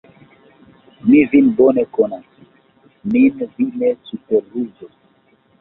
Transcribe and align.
Mi 1.09 1.19
vin 1.33 1.51
bone 1.59 1.83
konas, 1.99 2.25
min 3.17 3.39
vi 3.59 3.69
ne 3.83 3.93
superruzos! 4.11 4.95